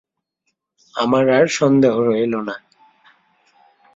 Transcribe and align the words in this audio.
আমার 0.95 1.25
আর 1.29 1.45
সন্দেহ 1.57 1.93
রহিল 1.99 2.33
না। 2.47 2.55